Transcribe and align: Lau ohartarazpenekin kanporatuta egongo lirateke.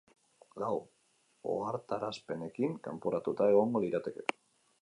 Lau 0.63 0.69
ohartarazpenekin 1.51 2.75
kanporatuta 2.89 3.51
egongo 3.55 3.83
lirateke. 3.87 4.31